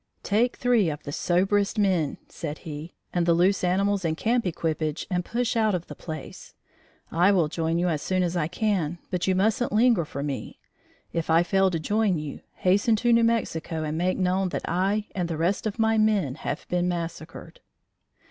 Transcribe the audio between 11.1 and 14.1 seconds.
If I fail to join you, hasten to New Mexico and